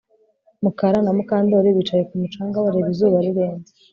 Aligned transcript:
Mukara 0.63 0.97
na 1.03 1.11
Mukandoli 1.17 1.69
bicaye 1.77 2.03
ku 2.09 2.13
mucanga 2.21 2.63
bareba 2.65 2.89
izuba 2.93 3.17
rirenze 3.25 3.71